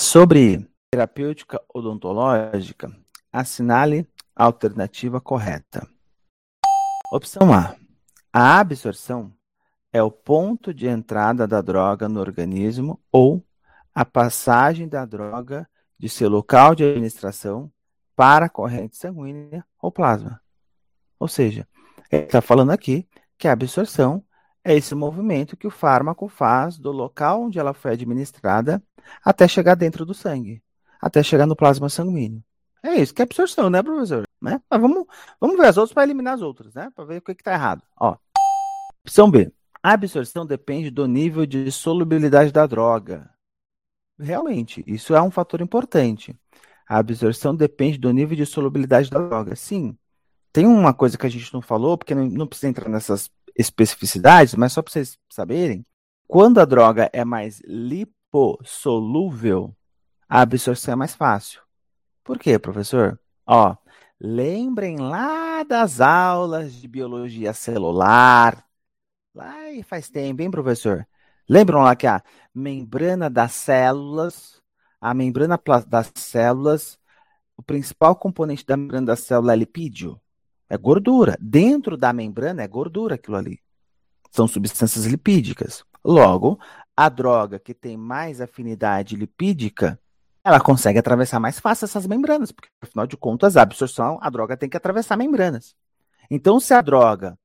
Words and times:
Sobre 0.00 0.64
terapêutica 0.92 1.60
odontológica, 1.74 2.88
assinale 3.32 4.08
a 4.34 4.44
alternativa 4.44 5.20
correta. 5.20 5.88
Opção 7.12 7.52
A. 7.52 7.74
A 8.32 8.60
absorção 8.60 9.34
é 9.92 10.00
o 10.00 10.08
ponto 10.08 10.72
de 10.72 10.86
entrada 10.86 11.48
da 11.48 11.60
droga 11.60 12.08
no 12.08 12.20
organismo 12.20 13.00
ou 13.10 13.44
a 13.92 14.04
passagem 14.04 14.88
da 14.88 15.04
droga 15.04 15.68
de 15.98 16.08
seu 16.08 16.28
local 16.28 16.76
de 16.76 16.84
administração 16.84 17.68
para 18.14 18.46
a 18.46 18.48
corrente 18.48 18.96
sanguínea 18.96 19.66
ou 19.82 19.90
plasma. 19.90 20.40
Ou 21.18 21.26
seja, 21.26 21.66
ele 22.08 22.22
está 22.22 22.40
falando 22.40 22.70
aqui 22.70 23.04
que 23.36 23.48
a 23.48 23.52
absorção 23.52 24.24
é 24.62 24.76
esse 24.76 24.94
movimento 24.94 25.56
que 25.56 25.66
o 25.66 25.72
fármaco 25.72 26.28
faz 26.28 26.78
do 26.78 26.92
local 26.92 27.42
onde 27.42 27.58
ela 27.58 27.74
foi 27.74 27.92
administrada 27.92 28.80
até 29.24 29.46
chegar 29.48 29.74
dentro 29.74 30.04
do 30.04 30.14
sangue, 30.14 30.62
até 31.00 31.22
chegar 31.22 31.46
no 31.46 31.56
plasma 31.56 31.88
sanguíneo. 31.88 32.42
É 32.82 32.94
isso 32.94 33.12
que 33.12 33.22
é 33.22 33.24
absorção, 33.24 33.68
né, 33.68 33.82
professor? 33.82 34.24
Né? 34.40 34.60
Mas 34.70 34.80
vamos, 34.80 35.04
vamos 35.40 35.56
ver 35.56 35.66
as 35.66 35.76
outras 35.76 35.92
para 35.92 36.04
eliminar 36.04 36.34
as 36.34 36.42
outras, 36.42 36.72
né? 36.74 36.90
Para 36.94 37.04
ver 37.04 37.18
o 37.18 37.22
que 37.22 37.32
está 37.32 37.52
errado. 37.52 37.82
Ó. 37.98 38.16
Opção 39.04 39.30
B. 39.30 39.52
A 39.82 39.92
absorção 39.92 40.46
depende 40.46 40.90
do 40.90 41.06
nível 41.06 41.44
de 41.46 41.70
solubilidade 41.72 42.52
da 42.52 42.66
droga. 42.66 43.30
Realmente, 44.18 44.84
isso 44.86 45.14
é 45.14 45.22
um 45.22 45.30
fator 45.30 45.60
importante. 45.60 46.36
A 46.88 46.98
absorção 46.98 47.54
depende 47.54 47.98
do 47.98 48.12
nível 48.12 48.36
de 48.36 48.46
solubilidade 48.46 49.10
da 49.10 49.18
droga. 49.18 49.54
Sim. 49.54 49.96
Tem 50.52 50.66
uma 50.66 50.94
coisa 50.94 51.18
que 51.18 51.26
a 51.26 51.30
gente 51.30 51.52
não 51.52 51.60
falou, 51.60 51.98
porque 51.98 52.14
não, 52.14 52.26
não 52.26 52.46
precisa 52.46 52.68
entrar 52.68 52.88
nessas 52.88 53.30
especificidades, 53.56 54.54
mas 54.54 54.72
só 54.72 54.82
para 54.82 54.92
vocês 54.92 55.18
saberem, 55.30 55.84
quando 56.26 56.58
a 56.58 56.64
droga 56.64 57.10
é 57.12 57.24
mais 57.24 57.60
lipossolúvel, 58.28 59.74
a 60.28 60.42
absorção 60.42 60.92
é 60.92 60.96
mais 60.96 61.14
fácil. 61.14 61.60
Por 62.22 62.38
quê, 62.38 62.58
professor? 62.58 63.18
Ó, 63.46 63.74
lembrem 64.20 64.98
lá 64.98 65.62
das 65.62 66.00
aulas 66.00 66.74
de 66.74 66.86
biologia 66.86 67.52
celular. 67.52 68.64
Lá 69.34 69.70
e 69.70 69.82
faz 69.82 70.10
tempo, 70.10 70.42
hein, 70.42 70.50
professor? 70.50 71.06
Lembram 71.48 71.80
lá 71.80 71.96
que 71.96 72.06
a 72.06 72.22
membrana 72.54 73.30
das 73.30 73.52
células, 73.52 74.60
a 75.00 75.14
membrana 75.14 75.58
das 75.86 76.12
células, 76.14 76.98
o 77.56 77.62
principal 77.62 78.14
componente 78.14 78.66
da 78.66 78.76
membrana 78.76 79.06
da 79.06 79.16
célula 79.16 79.54
é 79.54 79.56
lipídio? 79.56 80.20
É 80.68 80.76
gordura. 80.76 81.38
Dentro 81.40 81.96
da 81.96 82.12
membrana 82.12 82.62
é 82.62 82.68
gordura 82.68 83.14
aquilo 83.14 83.36
ali. 83.38 83.58
São 84.30 84.46
substâncias 84.46 85.06
lipídicas. 85.06 85.82
Logo, 86.04 86.58
a 86.98 87.08
droga 87.08 87.60
que 87.60 87.72
tem 87.72 87.96
mais 87.96 88.40
afinidade 88.40 89.14
lipídica, 89.14 90.00
ela 90.42 90.58
consegue 90.58 90.98
atravessar 90.98 91.38
mais 91.38 91.60
fácil 91.60 91.84
essas 91.84 92.08
membranas, 92.08 92.50
porque 92.50 92.68
afinal 92.82 93.06
de 93.06 93.16
contas, 93.16 93.56
a 93.56 93.62
absorção, 93.62 94.18
a 94.20 94.28
droga 94.28 94.56
tem 94.56 94.68
que 94.68 94.76
atravessar 94.76 95.16
membranas. 95.16 95.76
Então, 96.28 96.58
se 96.58 96.74
a 96.74 96.80
droga 96.80 97.38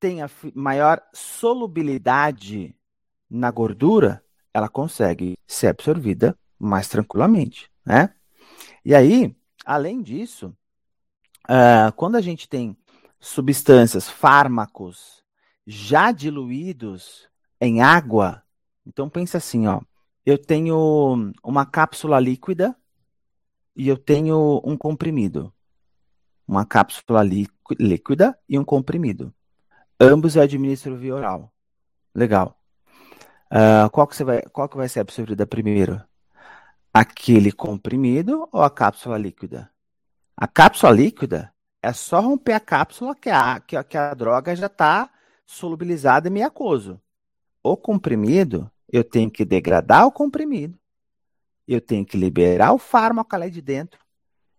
tem 0.00 0.22
a 0.22 0.30
maior 0.56 1.00
solubilidade 1.14 2.74
na 3.30 3.48
gordura, 3.52 4.24
ela 4.52 4.68
consegue 4.68 5.38
ser 5.46 5.68
absorvida 5.68 6.36
mais 6.58 6.88
tranquilamente, 6.88 7.70
né? 7.86 8.12
E 8.84 8.92
aí, 8.92 9.36
além 9.64 10.02
disso, 10.02 10.52
uh, 11.48 11.92
quando 11.94 12.16
a 12.16 12.20
gente 12.20 12.48
tem 12.48 12.76
substâncias, 13.20 14.08
fármacos 14.08 15.22
já 15.64 16.10
diluídos 16.10 17.28
em 17.60 17.82
água, 17.82 18.42
então 18.90 19.08
pensa 19.08 19.38
assim, 19.38 19.68
ó, 19.68 19.80
eu 20.26 20.36
tenho 20.36 21.32
uma 21.44 21.64
cápsula 21.64 22.18
líquida 22.18 22.74
e 23.76 23.86
eu 23.86 23.96
tenho 23.96 24.60
um 24.64 24.76
comprimido. 24.76 25.52
Uma 26.46 26.66
cápsula 26.66 27.22
líquida 27.78 28.36
e 28.48 28.58
um 28.58 28.64
comprimido. 28.64 29.32
Ambos 30.00 30.34
eu 30.34 30.42
administro 30.42 30.96
via 30.96 31.14
oral. 31.14 31.52
Legal. 32.12 32.60
Uh, 33.46 33.88
qual, 33.90 34.08
que 34.08 34.16
você 34.16 34.24
vai, 34.24 34.42
qual 34.42 34.68
que 34.68 34.76
vai 34.76 34.88
ser 34.88 34.98
absorvida 34.98 35.46
primeiro? 35.46 36.02
Aquele 36.92 37.52
comprimido 37.52 38.48
ou 38.50 38.62
a 38.62 38.70
cápsula 38.70 39.16
líquida? 39.16 39.70
A 40.36 40.48
cápsula 40.48 40.90
líquida 40.90 41.54
é 41.80 41.92
só 41.92 42.20
romper 42.20 42.54
a 42.54 42.60
cápsula 42.60 43.14
que 43.14 43.30
a, 43.30 43.60
que 43.60 43.76
a, 43.76 43.84
que 43.84 43.96
a 43.96 44.12
droga 44.14 44.56
já 44.56 44.66
está 44.66 45.08
solubilizada 45.46 46.28
em 46.28 46.42
aquoso. 46.42 47.00
O 47.62 47.76
comprimido, 47.76 48.70
eu 48.92 49.04
tenho 49.04 49.30
que 49.30 49.44
degradar 49.44 50.06
o 50.06 50.12
comprimido, 50.12 50.78
eu 51.66 51.80
tenho 51.80 52.04
que 52.04 52.16
liberar 52.16 52.72
o 52.72 52.78
fármaco 52.78 53.34
ali 53.34 53.50
de 53.50 53.62
dentro. 53.62 54.00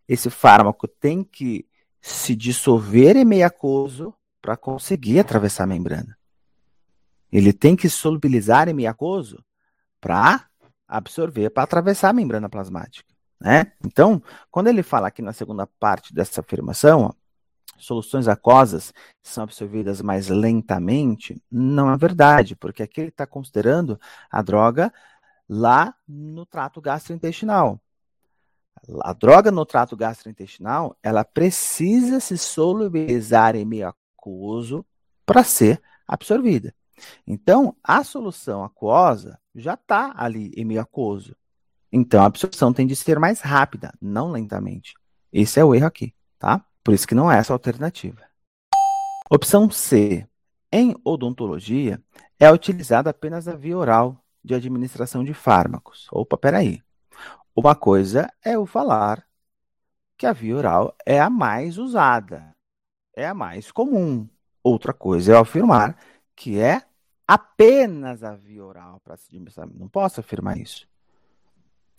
Esse 0.08 0.30
fármaco 0.30 0.88
tem 0.88 1.24
que 1.24 1.68
se 2.02 2.36
dissolver 2.36 3.16
em 3.16 3.26
meio 3.26 3.46
aquoso 3.46 4.14
para 4.42 4.58
conseguir 4.58 5.20
atravessar 5.20 5.66
a 5.66 5.68
membrana. 5.68 6.18
Ele 7.32 7.54
tem 7.54 7.76
que 7.76 7.90
solubilizar 7.90 8.68
em 8.68 8.74
meio 8.74 8.90
aquoso 8.90 9.44
para 10.00 10.48
absorver, 10.88 11.50
para 11.50 11.64
atravessar 11.64 12.10
a 12.10 12.14
membrana 12.14 12.50
plasmática. 12.50 13.08
Né? 13.40 13.72
Então, 13.86 14.22
quando 14.50 14.68
ele 14.68 14.84
fala 14.84 15.08
aqui 15.08 15.22
na 15.22 15.34
segunda 15.34 15.66
parte 15.66 16.14
dessa 16.14 16.42
afirmação, 16.42 17.02
ó, 17.02 17.14
soluções 17.82 18.28
aquosas 18.28 18.94
são 19.22 19.44
absorvidas 19.44 20.02
mais 20.02 20.28
lentamente, 20.28 21.42
não 21.52 21.92
é 21.92 21.98
verdade, 21.98 22.56
porque 22.56 22.84
aqui 22.84 23.02
ele 23.02 23.10
está 23.10 23.26
considerando 23.26 24.00
a 24.30 24.42
droga 24.42 24.94
lá 25.48 25.94
no 26.08 26.46
trato 26.46 26.80
gastrointestinal. 26.80 27.80
A 29.02 29.14
droga 29.14 29.52
no 29.52 29.66
trato 29.66 29.96
gastrointestinal, 29.96 30.98
ela 31.04 31.24
precisa 31.24 32.20
se 32.20 32.38
solubilizar 32.38 33.56
em 33.56 33.66
meio 33.66 33.90
aquoso 33.90 34.86
para 35.26 35.44
ser 35.44 35.82
absorvida. 36.08 36.74
Então, 37.28 37.76
a 37.84 38.04
solução 38.04 38.64
aquosa 38.64 39.40
já 39.54 39.74
está 39.74 40.14
ali 40.16 40.52
em 40.56 40.66
meio 40.66 40.82
aquoso. 40.82 41.36
Então 41.92 42.24
a 42.24 42.26
absorção 42.26 42.72
tem 42.72 42.88
de 42.88 42.96
ser 42.96 43.20
mais 43.20 43.42
rápida, 43.42 43.94
não 44.02 44.32
lentamente. 44.32 44.96
Esse 45.32 45.60
é 45.60 45.66
o 45.66 45.76
erro 45.76 45.88
aqui, 45.88 46.14
tá? 46.40 46.66
Por 46.84 46.94
isso 46.94 47.08
que 47.08 47.16
não 47.16 47.32
é 47.32 47.38
essa 47.38 47.54
alternativa. 47.54 48.22
Opção 49.30 49.70
C. 49.70 50.28
Em 50.72 50.96
odontologia, 51.04 52.02
é 52.40 52.50
utilizada 52.50 53.10
apenas 53.10 53.48
a 53.48 53.56
via 53.56 53.78
oral 53.78 54.24
de 54.44 54.56
administração 54.56 55.24
de 55.24 55.34
fármacos. 55.34 56.08
Opa, 56.12 56.38
peraí. 56.38 56.82
Uma 57.56 57.76
coisa 57.76 58.32
é 58.44 58.56
eu 58.56 58.66
falar 58.66 59.26
que 60.18 60.26
a 60.26 60.34
via 60.34 60.56
oral 60.56 60.96
é 61.06 61.20
a 61.20 61.30
mais 61.30 61.78
usada, 61.78 62.56
é 63.16 63.28
a 63.28 63.34
mais 63.34 63.72
comum. 63.72 64.28
Outra 64.64 64.94
coisa 64.94 65.32
é 65.32 65.36
eu 65.36 65.40
afirmar 65.40 65.98
que 66.36 66.60
é 66.60 66.82
apenas 67.28 68.24
a 68.24 68.36
via 68.36 68.64
oral 68.64 69.00
para 69.04 69.18
se 69.18 69.28
administrar. 69.28 69.68
Não 69.74 69.88
posso 69.88 70.20
afirmar 70.20 70.58
isso. 70.58 70.88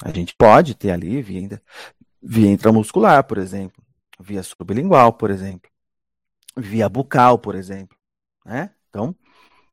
A 0.03 0.11
gente 0.11 0.35
pode 0.35 0.75
ter 0.75 0.91
ali 0.91 1.21
via, 1.21 1.63
via 2.23 2.51
intramuscular, 2.51 3.25
por 3.25 3.39
exemplo, 3.39 3.82
via 4.23 4.43
sublingual, 4.43 5.13
por 5.13 5.31
exemplo, 5.31 5.71
via 6.57 6.89
bucal, 6.89 7.39
por 7.39 7.55
exemplo. 7.55 7.97
Né? 8.45 8.71
Então, 8.89 9.15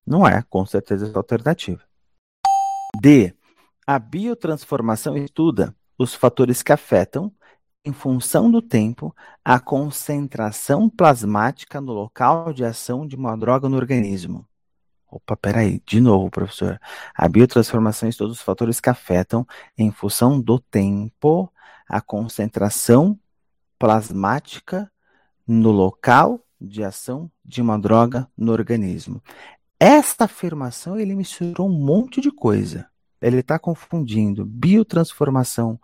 não 0.06 0.28
é 0.28 0.42
com 0.42 0.66
certeza 0.66 1.08
essa 1.08 1.18
alternativa. 1.18 1.84
D. 3.02 3.34
A 3.86 3.98
biotransformação 3.98 5.18
estuda 5.18 5.76
os 5.98 6.14
fatores 6.14 6.62
que 6.62 6.72
afetam, 6.72 7.32
em 7.84 7.94
função 7.94 8.52
do 8.52 8.62
tempo, 8.62 9.16
a 9.44 9.60
concentração 9.60 10.90
plasmática 10.90 11.80
no 11.82 11.94
local 11.94 12.54
de 12.54 12.64
ação 12.64 13.08
de 13.08 13.16
uma 13.16 13.36
droga 13.36 13.70
no 13.70 13.78
organismo. 13.78 14.46
Opa, 15.12 15.36
peraí, 15.36 15.82
de 15.86 16.00
novo, 16.00 16.30
professor. 16.30 16.80
A 17.16 17.28
biotransformação 17.28 18.10
todos 18.12 18.38
os 18.38 18.44
fatores 18.44 18.80
que 18.80 18.90
afetam, 18.90 19.46
em 19.78 19.92
função 19.92 20.40
do 20.40 20.60
tempo, 20.60 21.52
a 21.88 22.00
concentração 22.00 23.20
plasmática 23.80 24.92
no 25.48 25.72
local 25.72 26.46
de 26.60 26.84
ação 26.84 27.32
de 27.44 27.62
uma 27.62 27.80
droga 27.80 28.30
no 28.38 28.52
organismo. 28.52 29.24
Esta 29.80 30.26
afirmação 30.26 31.00
ele 31.00 31.16
misturou 31.16 31.70
um 31.70 31.72
monte 31.72 32.20
de 32.20 32.32
coisa. 32.32 32.88
Ele 33.22 33.40
está 33.40 33.58
confundindo 33.58 34.46
biotransformação 34.46 35.80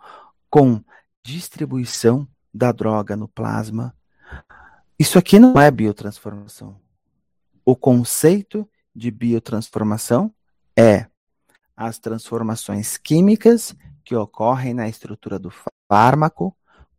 com 0.50 0.82
distribuição 1.24 2.28
da 2.52 2.70
droga 2.72 3.16
no 3.16 3.26
plasma. 3.26 3.94
Isso 4.98 5.18
aqui 5.18 5.38
não 5.38 5.58
é 5.58 5.70
biotransformação. 5.70 6.78
O 7.64 7.74
conceito 7.74 8.68
de 8.94 9.10
biotransformação 9.10 10.32
é 10.78 11.06
as 11.76 11.98
transformações 11.98 12.96
químicas 12.96 13.74
que 14.04 14.14
ocorrem 14.14 14.72
na 14.72 14.88
estrutura 14.88 15.38
do 15.38 15.50
fármaco 15.90 16.56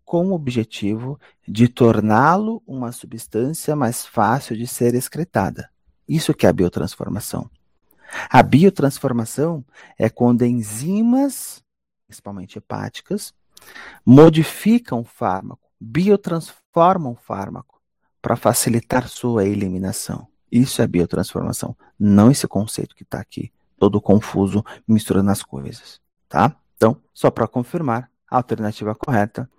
com 0.07 0.27
o 0.27 0.33
objetivo 0.33 1.19
de 1.45 1.67
torná-lo 1.67 2.63
uma 2.65 2.93
substância 2.93 3.75
mais 3.75 4.05
fácil 4.05 4.55
de 4.55 4.65
ser 4.65 4.95
excretada. 4.95 5.69
Isso 6.07 6.33
que 6.33 6.45
é 6.45 6.49
a 6.49 6.53
biotransformação. 6.53 7.51
A 8.29 8.41
biotransformação 8.41 9.65
é 9.99 10.09
quando 10.09 10.45
enzimas 10.45 11.61
principalmente 12.07 12.57
hepáticas, 12.57 13.33
modificam 14.05 15.01
o 15.01 15.03
fármaco, 15.03 15.69
biotransformam 15.79 17.11
o 17.11 17.15
fármaco 17.17 17.81
para 18.21 18.37
facilitar 18.37 19.09
sua 19.09 19.45
eliminação. 19.45 20.25
Isso 20.49 20.81
é 20.81 20.87
biotransformação, 20.87 21.75
não 21.99 22.31
esse 22.31 22.47
conceito 22.47 22.95
que 22.95 23.03
está 23.03 23.19
aqui, 23.19 23.51
todo 23.77 23.99
confuso, 23.99 24.63
misturando 24.87 25.29
as 25.29 25.43
coisas, 25.43 25.99
tá? 26.29 26.55
Então, 26.77 26.95
só 27.13 27.29
para 27.29 27.45
confirmar, 27.45 28.09
a 28.29 28.37
alternativa 28.37 28.95
correta, 28.95 29.49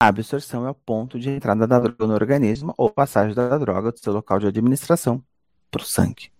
a 0.00 0.06
absorção 0.06 0.66
é 0.66 0.70
o 0.70 0.74
ponto 0.74 1.20
de 1.20 1.28
entrada 1.28 1.66
da 1.66 1.78
droga 1.78 2.06
no 2.06 2.14
organismo 2.14 2.72
ou 2.78 2.88
passagem 2.90 3.34
da 3.34 3.58
droga 3.58 3.92
do 3.92 3.98
seu 3.98 4.14
local 4.14 4.38
de 4.38 4.46
administração 4.46 5.22
para 5.70 5.82
o 5.82 5.84
sangue. 5.84 6.32